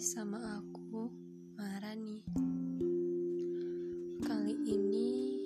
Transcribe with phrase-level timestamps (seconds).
[0.00, 1.12] sama aku,
[1.60, 2.24] Marani.
[4.24, 5.36] Kali ini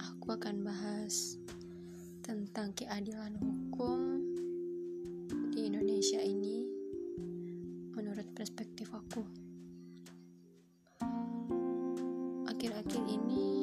[0.00, 1.36] aku akan bahas
[2.24, 4.16] tentang keadilan hukum
[5.52, 6.64] di Indonesia ini
[7.92, 9.28] menurut perspektif aku.
[12.48, 13.53] Akhir-akhir ini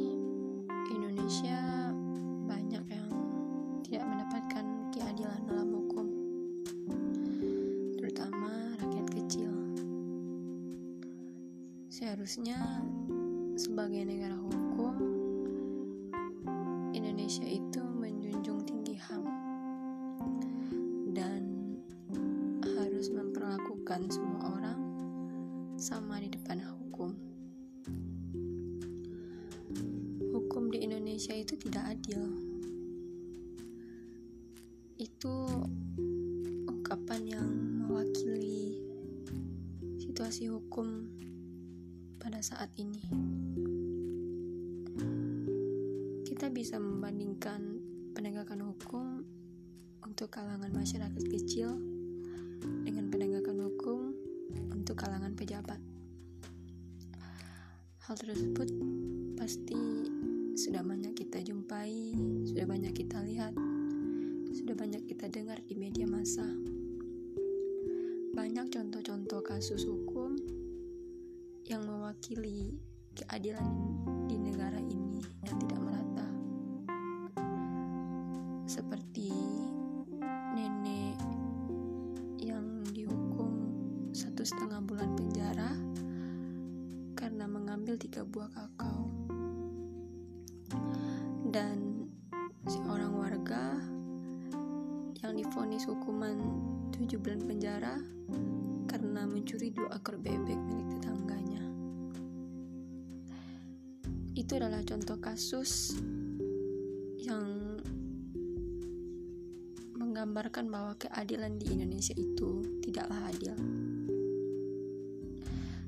[12.02, 12.58] Seharusnya
[13.54, 14.98] sebagai negara hukum,
[16.98, 19.22] Indonesia itu menjunjung tinggi HAM
[21.14, 21.45] dan
[22.66, 24.82] harus memperlakukan semua orang
[25.78, 27.14] sama di depan hukum.
[30.34, 32.34] Hukum di Indonesia itu tidak adil.
[34.97, 35.45] Itu
[36.66, 37.50] ungkapan yang
[37.86, 38.90] mewakili
[40.02, 41.22] situasi hukum
[42.22, 43.02] pada saat ini.
[46.22, 47.81] Kita bisa membandingkan
[48.13, 49.25] penegakan hukum
[50.05, 51.81] untuk kalangan masyarakat kecil
[52.86, 54.13] dengan penegakan hukum
[54.69, 55.81] untuk kalangan pejabat.
[58.05, 58.69] Hal tersebut
[59.33, 60.06] pasti
[60.53, 62.13] sudah banyak kita jumpai,
[62.45, 63.58] sudah banyak kita lihat,
[64.53, 66.45] sudah banyak kita dengar di media massa.
[68.38, 70.20] Banyak contoh-contoh kasus hukum
[71.72, 72.75] yang mewakili
[73.16, 73.64] keadilan
[74.27, 76.28] di negara ini yang tidak merata.
[78.67, 79.31] Seperti
[80.52, 81.16] nenek
[82.44, 83.72] yang dihukum
[84.11, 85.72] satu setengah bulan penjara
[87.16, 89.08] karena mengambil tiga buah kakao.
[91.56, 92.11] Dan
[92.67, 93.80] seorang warga
[95.23, 96.35] yang difonis hukuman
[96.91, 97.96] tujuh bulan penjara
[98.91, 100.81] karena mencuri dua ekor bebek milik
[104.41, 105.94] Itu adalah contoh kasus
[107.22, 107.78] yang
[109.94, 113.53] menggambarkan bahwa keadilan di Indonesia itu tidaklah adil.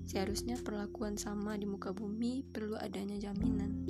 [0.06, 3.90] Seharusnya perlakuan sama di muka bumi perlu adanya jaminan.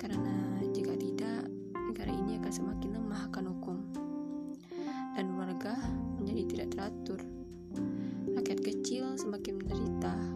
[0.00, 1.44] Karena jika tidak,
[1.92, 3.76] negara ini akan semakin lemah akan hukum.
[5.12, 5.76] Dan warga
[6.16, 7.20] menjadi tidak teratur.
[8.32, 10.35] Rakyat kecil semakin menderita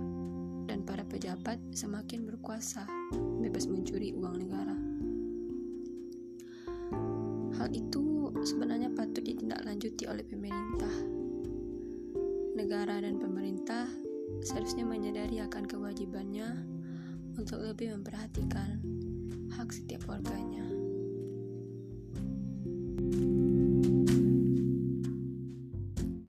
[0.81, 2.89] dan para pejabat semakin berkuasa,
[3.37, 4.73] bebas mencuri uang negara.
[7.61, 10.97] Hal itu sebenarnya patut ditindaklanjuti oleh pemerintah.
[12.57, 13.93] Negara dan pemerintah
[14.41, 16.49] seharusnya menyadari akan kewajibannya
[17.37, 18.81] untuk lebih memperhatikan
[19.53, 20.80] hak setiap warganya.